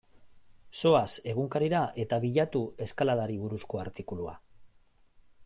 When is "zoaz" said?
0.79-1.09